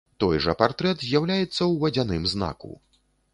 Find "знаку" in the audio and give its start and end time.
2.33-2.73